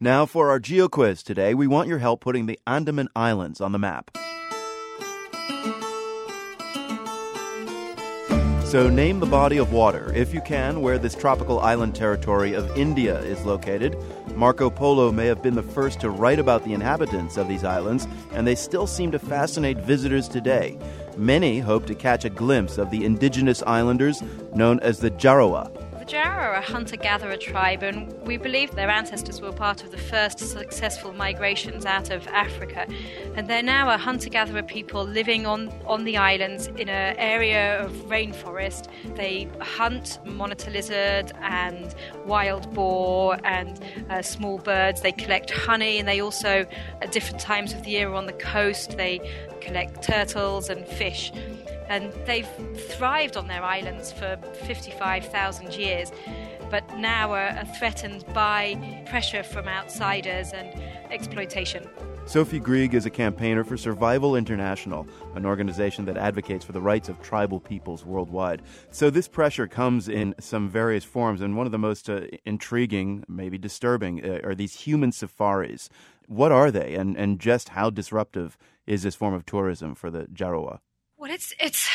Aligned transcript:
Now, 0.00 0.26
for 0.26 0.48
our 0.50 0.60
geo 0.60 0.86
quiz 0.86 1.24
today, 1.24 1.54
we 1.54 1.66
want 1.66 1.88
your 1.88 1.98
help 1.98 2.20
putting 2.20 2.46
the 2.46 2.60
Andaman 2.68 3.08
Islands 3.16 3.60
on 3.60 3.72
the 3.72 3.80
map. 3.80 4.16
So, 8.64 8.88
name 8.88 9.18
the 9.18 9.26
body 9.26 9.56
of 9.56 9.72
water, 9.72 10.12
if 10.14 10.32
you 10.32 10.40
can, 10.40 10.82
where 10.82 10.98
this 10.98 11.16
tropical 11.16 11.58
island 11.58 11.96
territory 11.96 12.52
of 12.52 12.70
India 12.78 13.18
is 13.22 13.44
located. 13.44 13.96
Marco 14.36 14.70
Polo 14.70 15.10
may 15.10 15.26
have 15.26 15.42
been 15.42 15.56
the 15.56 15.64
first 15.64 15.98
to 15.98 16.10
write 16.10 16.38
about 16.38 16.64
the 16.64 16.74
inhabitants 16.74 17.36
of 17.36 17.48
these 17.48 17.64
islands, 17.64 18.06
and 18.30 18.46
they 18.46 18.54
still 18.54 18.86
seem 18.86 19.10
to 19.10 19.18
fascinate 19.18 19.78
visitors 19.78 20.28
today. 20.28 20.78
Many 21.16 21.58
hope 21.58 21.86
to 21.86 21.96
catch 21.96 22.24
a 22.24 22.30
glimpse 22.30 22.78
of 22.78 22.92
the 22.92 23.04
indigenous 23.04 23.64
islanders 23.64 24.22
known 24.54 24.78
as 24.78 25.00
the 25.00 25.10
Jarawa. 25.10 25.87
Jara 26.08 26.42
are 26.42 26.54
a 26.54 26.62
hunter 26.62 26.96
gatherer 26.96 27.36
tribe, 27.36 27.82
and 27.82 28.10
we 28.22 28.38
believe 28.38 28.70
their 28.70 28.88
ancestors 28.88 29.42
were 29.42 29.52
part 29.52 29.84
of 29.84 29.90
the 29.90 29.98
first 29.98 30.38
successful 30.38 31.12
migrations 31.12 31.84
out 31.84 32.08
of 32.08 32.26
Africa. 32.28 32.86
And 33.34 33.46
they're 33.46 33.62
now 33.62 33.90
a 33.90 33.98
hunter 33.98 34.30
gatherer 34.30 34.62
people 34.62 35.04
living 35.04 35.44
on, 35.44 35.68
on 35.84 36.04
the 36.04 36.16
islands 36.16 36.68
in 36.68 36.88
an 36.88 37.14
area 37.18 37.84
of 37.84 37.92
rainforest. 38.08 38.88
They 39.16 39.50
hunt 39.60 40.18
monitor 40.24 40.70
lizard 40.70 41.30
and 41.42 41.94
wild 42.24 42.72
boar 42.72 43.38
and 43.44 43.78
uh, 44.08 44.22
small 44.22 44.56
birds. 44.56 45.02
They 45.02 45.12
collect 45.12 45.50
honey, 45.50 45.98
and 45.98 46.08
they 46.08 46.22
also, 46.22 46.64
at 47.02 47.12
different 47.12 47.40
times 47.40 47.74
of 47.74 47.82
the 47.82 47.90
year 47.90 48.14
on 48.14 48.24
the 48.24 48.32
coast, 48.32 48.96
they 48.96 49.20
collect 49.60 50.02
turtles 50.02 50.70
and 50.70 50.86
fish 50.86 51.32
and 51.88 52.12
they've 52.26 52.48
thrived 52.90 53.36
on 53.36 53.48
their 53.48 53.62
islands 53.62 54.12
for 54.12 54.36
55,000 54.66 55.74
years, 55.74 56.12
but 56.70 56.98
now 56.98 57.32
are, 57.32 57.64
threatened 57.78 58.24
by 58.34 59.04
pressure 59.08 59.42
from 59.42 59.68
outsiders 59.68 60.52
and 60.52 60.68
exploitation. 61.10 61.88
Sophie 62.26 62.60
Grig 62.60 62.94
is 62.94 63.06
a 63.06 63.10
campaigner 63.10 63.64
for 63.64 63.78
Survival 63.78 64.36
International, 64.36 65.06
an 65.34 65.46
organization 65.46 66.04
that 66.04 66.18
advocates 66.18 66.64
for 66.64 66.72
the 66.72 66.80
rights 66.80 67.08
of 67.08 67.20
tribal 67.22 67.58
peoples 67.58 68.04
worldwide. 68.04 68.60
So, 68.90 69.08
this 69.08 69.28
pressure 69.28 69.66
comes 69.66 70.08
in 70.08 70.34
some 70.38 70.68
various 70.68 71.04
forms, 71.04 71.40
and 71.40 71.56
one 71.56 71.64
of 71.64 71.72
the 71.72 71.78
most 71.78 72.10
uh, 72.10 72.26
intriguing, 72.44 73.24
maybe 73.28 73.56
disturbing, 73.56 74.22
uh, 74.22 74.40
are 74.44 74.54
these 74.54 74.80
human 74.80 75.10
safaris. 75.10 75.88
What 76.26 76.52
are 76.52 76.70
they, 76.70 76.94
and, 76.96 77.16
and 77.16 77.40
just 77.40 77.70
how 77.70 77.88
disruptive 77.88 78.58
is 78.86 79.04
this 79.04 79.14
form 79.14 79.32
of 79.32 79.46
tourism 79.46 79.94
for 79.94 80.10
the 80.10 80.24
Jarawa? 80.24 80.80
Well, 81.18 81.32
it's 81.32 81.52
it's 81.60 81.88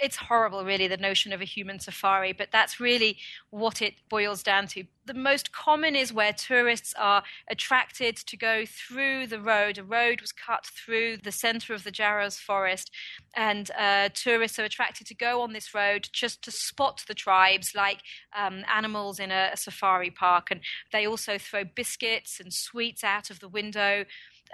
it's 0.00 0.16
horrible, 0.16 0.64
really, 0.64 0.88
the 0.88 0.96
notion 0.96 1.32
of 1.32 1.40
a 1.40 1.44
human 1.44 1.78
safari, 1.78 2.32
but 2.32 2.48
that's 2.50 2.80
really 2.80 3.18
what 3.50 3.80
it 3.80 3.94
boils 4.08 4.42
down 4.42 4.66
to. 4.66 4.82
The 5.06 5.14
most 5.14 5.52
common 5.52 5.94
is 5.94 6.12
where 6.12 6.32
tourists 6.32 6.92
are 6.98 7.22
attracted 7.48 8.16
to 8.16 8.36
go 8.36 8.64
through 8.66 9.28
the 9.28 9.38
road. 9.40 9.78
A 9.78 9.84
road 9.84 10.20
was 10.20 10.32
cut 10.32 10.66
through 10.66 11.18
the 11.18 11.30
center 11.30 11.72
of 11.74 11.84
the 11.84 11.92
Jaros 11.92 12.40
forest, 12.40 12.90
and 13.36 13.70
uh, 13.78 14.08
tourists 14.12 14.58
are 14.58 14.64
attracted 14.64 15.06
to 15.06 15.14
go 15.14 15.42
on 15.42 15.52
this 15.52 15.72
road 15.72 16.08
just 16.12 16.42
to 16.42 16.50
spot 16.50 17.04
the 17.06 17.14
tribes, 17.14 17.72
like 17.76 18.00
um, 18.36 18.64
animals 18.68 19.20
in 19.20 19.30
a, 19.30 19.50
a 19.52 19.56
safari 19.56 20.10
park. 20.10 20.50
And 20.50 20.60
they 20.92 21.06
also 21.06 21.38
throw 21.38 21.62
biscuits 21.62 22.40
and 22.40 22.52
sweets 22.52 23.04
out 23.04 23.30
of 23.30 23.38
the 23.38 23.48
window 23.48 24.04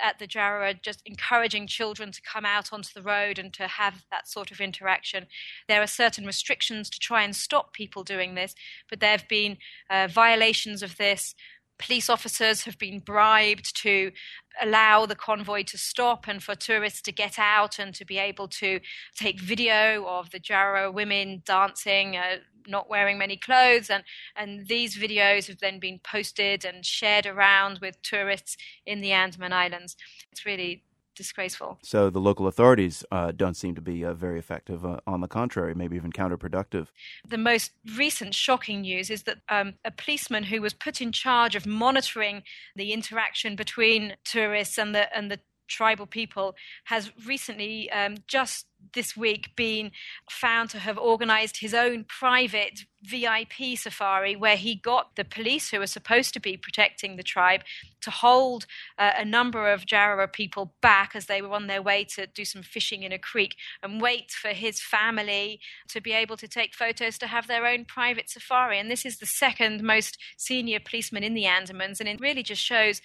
at 0.00 0.18
the 0.18 0.26
Jara 0.26 0.74
just 0.74 1.02
encouraging 1.06 1.66
children 1.66 2.12
to 2.12 2.22
come 2.22 2.44
out 2.44 2.72
onto 2.72 2.92
the 2.94 3.02
road 3.02 3.38
and 3.38 3.52
to 3.54 3.66
have 3.66 4.04
that 4.10 4.28
sort 4.28 4.50
of 4.50 4.60
interaction. 4.60 5.26
There 5.68 5.82
are 5.82 5.86
certain 5.86 6.26
restrictions 6.26 6.90
to 6.90 6.98
try 6.98 7.22
and 7.22 7.34
stop 7.34 7.72
people 7.72 8.04
doing 8.04 8.34
this, 8.34 8.54
but 8.88 9.00
there 9.00 9.10
have 9.10 9.28
been 9.28 9.58
uh, 9.88 10.08
violations 10.08 10.82
of 10.82 10.96
this 10.96 11.34
police 11.80 12.10
officers 12.10 12.64
have 12.64 12.78
been 12.78 12.98
bribed 12.98 13.74
to 13.82 14.12
allow 14.60 15.06
the 15.06 15.14
convoy 15.14 15.62
to 15.62 15.78
stop 15.78 16.28
and 16.28 16.42
for 16.42 16.54
tourists 16.54 17.00
to 17.02 17.12
get 17.12 17.38
out 17.38 17.78
and 17.78 17.94
to 17.94 18.04
be 18.04 18.18
able 18.18 18.46
to 18.48 18.80
take 19.16 19.40
video 19.40 20.04
of 20.06 20.30
the 20.30 20.38
Jara 20.38 20.92
women 20.92 21.42
dancing, 21.44 22.16
uh, 22.16 22.36
not 22.66 22.90
wearing 22.90 23.18
many 23.18 23.36
clothes. 23.36 23.88
And, 23.88 24.04
and 24.36 24.68
these 24.68 24.96
videos 24.96 25.46
have 25.48 25.58
then 25.58 25.80
been 25.80 26.00
posted 26.04 26.64
and 26.64 26.84
shared 26.84 27.26
around 27.26 27.78
with 27.80 28.02
tourists 28.02 28.56
in 28.84 29.00
the 29.00 29.12
Andaman 29.12 29.52
Islands. 29.52 29.96
It's 30.30 30.44
really 30.44 30.84
disgraceful. 31.14 31.78
So 31.82 32.10
the 32.10 32.20
local 32.20 32.46
authorities 32.46 33.04
uh, 33.10 33.32
don't 33.32 33.56
seem 33.56 33.74
to 33.74 33.80
be 33.80 34.04
uh, 34.04 34.14
very 34.14 34.38
effective. 34.38 34.84
Uh, 34.84 35.00
on 35.06 35.20
the 35.20 35.28
contrary, 35.28 35.74
maybe 35.74 35.96
even 35.96 36.12
counterproductive. 36.12 36.88
The 37.26 37.38
most 37.38 37.72
recent 37.96 38.34
shocking 38.34 38.82
news 38.82 39.10
is 39.10 39.24
that 39.24 39.38
um, 39.48 39.74
a 39.84 39.90
policeman 39.90 40.44
who 40.44 40.60
was 40.60 40.72
put 40.72 41.00
in 41.00 41.12
charge 41.12 41.54
of 41.54 41.66
monitoring 41.66 42.42
the 42.76 42.92
interaction 42.92 43.56
between 43.56 44.16
tourists 44.24 44.78
and 44.78 44.94
the 44.94 45.14
and 45.16 45.30
the 45.30 45.40
tribal 45.70 46.06
people 46.06 46.54
has 46.84 47.10
recently 47.24 47.90
um, 47.90 48.16
just 48.26 48.66
this 48.94 49.16
week 49.16 49.54
been 49.56 49.92
found 50.30 50.70
to 50.70 50.78
have 50.78 50.98
organized 50.98 51.58
his 51.60 51.74
own 51.74 52.04
private 52.04 52.84
VIP 53.02 53.76
safari 53.76 54.36
where 54.36 54.56
he 54.56 54.74
got 54.74 55.16
the 55.16 55.24
police 55.24 55.70
who 55.70 55.78
were 55.78 55.86
supposed 55.86 56.34
to 56.34 56.40
be 56.40 56.56
protecting 56.56 57.16
the 57.16 57.22
tribe 57.22 57.62
to 58.00 58.10
hold 58.10 58.66
uh, 58.98 59.12
a 59.16 59.24
number 59.24 59.70
of 59.70 59.86
Jarawa 59.86 60.30
people 60.30 60.74
back 60.82 61.12
as 61.14 61.26
they 61.26 61.40
were 61.40 61.54
on 61.54 61.66
their 61.66 61.82
way 61.82 62.04
to 62.04 62.26
do 62.26 62.44
some 62.44 62.62
fishing 62.62 63.02
in 63.02 63.12
a 63.12 63.18
creek 63.18 63.56
and 63.82 64.00
wait 64.00 64.30
for 64.30 64.48
his 64.48 64.80
family 64.80 65.60
to 65.88 66.00
be 66.00 66.12
able 66.12 66.36
to 66.36 66.48
take 66.48 66.74
photos 66.74 67.16
to 67.18 67.26
have 67.26 67.46
their 67.46 67.66
own 67.66 67.84
private 67.84 68.28
safari. 68.28 68.78
And 68.78 68.90
this 68.90 69.06
is 69.06 69.18
the 69.18 69.26
second 69.26 69.82
most 69.82 70.18
senior 70.36 70.80
policeman 70.80 71.22
in 71.22 71.34
the 71.34 71.44
Andamans, 71.44 72.00
and 72.00 72.08
it 72.08 72.20
really 72.20 72.42
just 72.42 72.62
shows 72.62 73.00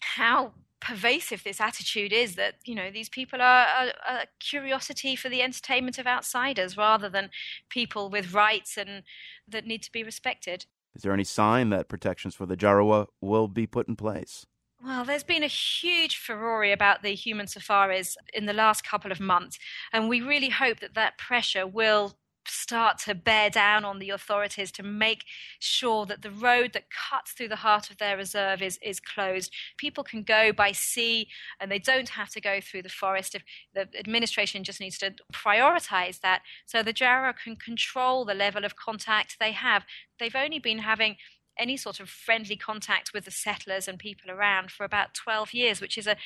how 0.00 0.52
pervasive 0.80 1.44
this 1.44 1.60
attitude 1.60 2.12
is 2.12 2.34
that 2.36 2.54
you 2.64 2.74
know 2.74 2.90
these 2.90 3.08
people 3.08 3.40
are 3.40 3.66
a, 3.66 4.12
a, 4.12 4.26
curiosity 4.38 5.14
for 5.14 5.28
the 5.28 5.42
entertainment 5.42 5.98
of 5.98 6.06
outsiders 6.06 6.76
rather 6.76 7.08
than 7.08 7.30
people 7.68 8.08
with 8.08 8.32
rights 8.34 8.76
and 8.76 9.02
that 9.46 9.66
need 9.66 9.82
to 9.82 9.92
be 9.92 10.02
respected. 10.02 10.66
Is 10.94 11.02
there 11.02 11.12
any 11.12 11.24
sign 11.24 11.70
that 11.70 11.88
protections 11.88 12.34
for 12.34 12.46
the 12.46 12.56
Jarawa 12.56 13.06
will 13.20 13.46
be 13.46 13.66
put 13.66 13.88
in 13.88 13.96
place? 13.96 14.46
Well, 14.82 15.04
there's 15.04 15.22
been 15.22 15.42
a 15.42 15.46
huge 15.46 16.16
furore 16.16 16.64
about 16.64 17.02
the 17.02 17.14
human 17.14 17.46
safaris 17.46 18.16
in 18.32 18.46
the 18.46 18.54
last 18.54 18.82
couple 18.82 19.12
of 19.12 19.20
months, 19.20 19.58
and 19.92 20.08
we 20.08 20.22
really 20.22 20.48
hope 20.48 20.80
that 20.80 20.94
that 20.94 21.18
pressure 21.18 21.66
will 21.66 22.16
start 22.46 22.98
to 22.98 23.14
bear 23.14 23.50
down 23.50 23.84
on 23.84 23.98
the 23.98 24.10
authorities 24.10 24.72
to 24.72 24.82
make 24.82 25.24
sure 25.58 26.06
that 26.06 26.22
the 26.22 26.30
road 26.30 26.72
that 26.72 26.84
cuts 26.90 27.32
through 27.32 27.48
the 27.48 27.56
heart 27.56 27.90
of 27.90 27.98
their 27.98 28.16
reserve 28.16 28.62
is, 28.62 28.78
is 28.82 29.00
closed. 29.00 29.52
People 29.76 30.04
can 30.04 30.22
go 30.22 30.52
by 30.52 30.72
sea 30.72 31.28
and 31.60 31.70
they 31.70 31.78
don't 31.78 32.10
have 32.10 32.30
to 32.30 32.40
go 32.40 32.60
through 32.60 32.82
the 32.82 32.88
forest. 32.88 33.34
If 33.34 33.42
the 33.74 33.88
administration 33.98 34.64
just 34.64 34.80
needs 34.80 34.98
to 34.98 35.14
prioritize 35.32 36.20
that 36.20 36.42
so 36.66 36.82
the 36.82 36.92
Jara 36.92 37.34
can 37.34 37.56
control 37.56 38.24
the 38.24 38.34
level 38.34 38.64
of 38.64 38.76
contact 38.76 39.36
they 39.38 39.52
have. 39.52 39.84
They've 40.18 40.34
only 40.36 40.58
been 40.58 40.78
having 40.78 41.16
any 41.58 41.76
sort 41.76 42.00
of 42.00 42.08
friendly 42.08 42.56
contact 42.56 43.12
with 43.12 43.26
the 43.26 43.30
settlers 43.30 43.86
and 43.86 43.98
people 43.98 44.30
around 44.30 44.70
for 44.70 44.84
about 44.84 45.14
12 45.14 45.52
years, 45.52 45.80
which 45.80 45.98
is 45.98 46.06
a 46.06 46.16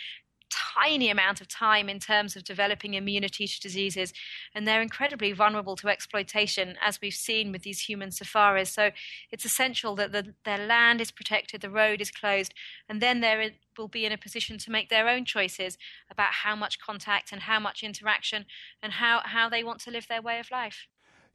tiny 0.75 1.11
amount 1.11 1.41
of 1.41 1.49
time 1.49 1.89
in 1.89 1.99
terms 1.99 2.37
of 2.37 2.45
developing 2.45 2.95
immunity 2.95 3.47
to 3.47 3.61
diseases, 3.61 4.13
and 4.55 4.67
they're 4.67 4.83
incredibly 4.83 5.33
vulnerable 5.33 5.77
to 5.77 5.89
exploitation, 5.89 6.77
as 6.85 7.01
we've 7.01 7.15
seen 7.15 7.53
with 7.53 7.63
these 7.63 7.81
human 7.81 8.11
safaris. 8.11 8.71
So 8.71 8.91
it's 9.31 9.45
essential 9.45 9.95
that 9.97 10.13
the, 10.13 10.35
their 10.45 10.67
land 10.67 11.01
is 11.01 11.11
protected, 11.11 11.61
the 11.61 11.71
road 11.71 12.01
is 12.01 12.11
closed, 12.11 12.55
and 12.89 13.01
then 13.01 13.21
they 13.21 13.57
will 13.77 13.89
be 13.89 14.07
in 14.07 14.13
a 14.13 14.19
position 14.19 14.59
to 14.59 14.71
make 14.71 14.89
their 14.89 15.09
own 15.09 15.25
choices 15.25 15.77
about 16.11 16.33
how 16.33 16.55
much 16.57 16.81
contact 16.81 17.33
and 17.33 17.43
how 17.43 17.61
much 17.61 17.83
interaction 17.83 18.47
and 18.83 18.95
how, 18.95 19.21
how 19.25 19.49
they 19.49 19.65
want 19.65 19.81
to 19.81 19.91
live 19.91 20.07
their 20.09 20.23
way 20.23 20.39
of 20.39 20.51
life. 20.51 20.87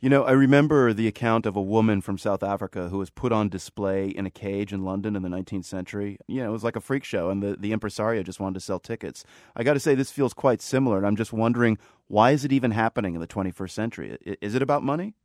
You 0.02 0.10
know, 0.10 0.24
I 0.24 0.32
remember 0.32 0.94
the 0.94 1.10
account 1.10 1.46
of 1.46 1.58
a 1.58 1.62
woman 1.62 2.00
from 2.00 2.18
South 2.18 2.42
Africa 2.42 2.88
who 2.88 3.00
was 3.00 3.10
put 3.10 3.34
on 3.34 3.50
display 3.50 4.08
in 4.08 4.26
a 4.26 4.30
cage 4.30 4.72
in 4.72 4.86
London 4.86 5.14
in 5.14 5.24
the 5.24 5.28
19th 5.30 5.66
century. 5.66 6.18
You 6.26 6.42
know, 6.42 6.50
it 6.50 6.54
was 6.54 6.64
like 6.64 6.78
a 6.78 6.82
freak 6.82 7.04
show, 7.04 7.30
and 7.30 7.44
the, 7.44 7.58
the 7.60 7.74
impresario 7.74 8.24
just 8.24 8.40
wanted 8.40 8.54
to 8.54 8.60
sell 8.62 8.80
tickets. 8.80 9.26
I 9.58 9.64
got 9.64 9.74
to 9.74 9.80
say, 9.80 9.96
this 9.96 10.10
feels 10.10 10.34
quite 10.34 10.62
similar, 10.62 11.00
and 11.00 11.06
I'm 11.06 11.18
just 11.18 11.34
wondering 11.34 11.78
why 12.08 12.32
is 12.32 12.46
it 12.46 12.54
even 12.54 12.72
happening 12.72 13.14
in 13.14 13.20
the 13.20 13.28
21st 13.28 13.72
century? 13.72 14.18
Is 14.42 14.56
it 14.56 14.62
about 14.62 14.84
money? 14.84 15.16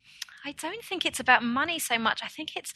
I 0.44 0.52
don't 0.52 0.82
think 0.82 1.06
it's 1.06 1.20
about 1.20 1.44
money 1.44 1.78
so 1.78 1.96
much. 1.96 2.20
I 2.24 2.28
think 2.28 2.56
it's 2.56 2.74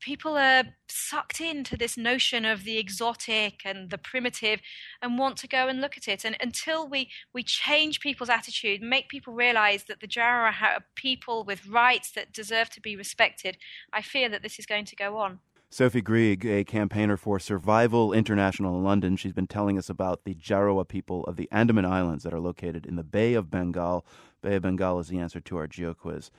people 0.00 0.36
are 0.36 0.64
sucked 0.88 1.40
into 1.40 1.76
this 1.76 1.96
notion 1.96 2.44
of 2.44 2.64
the 2.64 2.78
exotic 2.78 3.62
and 3.64 3.90
the 3.90 3.98
primitive 3.98 4.60
and 5.00 5.18
want 5.18 5.36
to 5.38 5.48
go 5.48 5.68
and 5.68 5.80
look 5.80 5.96
at 5.96 6.08
it. 6.08 6.24
And 6.24 6.36
until 6.40 6.88
we, 6.88 7.10
we 7.32 7.42
change 7.42 8.00
people's 8.00 8.28
attitude, 8.28 8.82
make 8.82 9.08
people 9.08 9.34
realize 9.34 9.84
that 9.84 10.00
the 10.00 10.06
Jara 10.06 10.54
are 10.60 10.84
people 10.94 11.44
with 11.44 11.66
rights 11.66 12.10
that 12.12 12.32
deserve 12.32 12.70
to 12.70 12.80
be 12.80 12.96
respected, 12.96 13.58
I 13.92 14.02
fear 14.02 14.28
that 14.28 14.42
this 14.42 14.58
is 14.58 14.66
going 14.66 14.86
to 14.86 14.96
go 14.96 15.18
on. 15.18 15.40
Sophie 15.72 16.00
Grig, 16.00 16.44
a 16.44 16.64
campaigner 16.64 17.16
for 17.16 17.38
Survival 17.38 18.12
International 18.12 18.76
in 18.76 18.82
London, 18.82 19.16
she's 19.16 19.32
been 19.32 19.46
telling 19.46 19.78
us 19.78 19.88
about 19.88 20.24
the 20.24 20.34
Jarawa 20.34 20.88
people 20.88 21.22
of 21.26 21.36
the 21.36 21.48
Andaman 21.52 21.84
Islands 21.84 22.24
that 22.24 22.34
are 22.34 22.40
located 22.40 22.86
in 22.86 22.96
the 22.96 23.04
Bay 23.04 23.34
of 23.34 23.52
Bengal. 23.52 24.04
Bay 24.42 24.56
of 24.56 24.62
Bengal 24.62 24.98
is 24.98 25.06
the 25.06 25.20
answer 25.20 25.38
to 25.38 25.56
our 25.58 25.68
geo 25.68 25.94
quiz. 25.94 26.32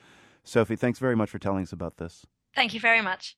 Sophie, 0.44 0.76
thanks 0.76 0.98
very 0.98 1.16
much 1.16 1.30
for 1.30 1.38
telling 1.38 1.62
us 1.62 1.72
about 1.72 1.96
this. 1.96 2.26
Thank 2.54 2.74
you 2.74 2.80
very 2.80 3.00
much. 3.00 3.30